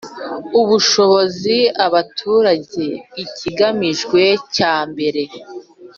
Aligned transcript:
ubushobozi 0.61 1.57
abaturage 1.85 2.85
ikigamijwe 3.23 4.21
cya 4.55 4.75
mbere 4.89 5.23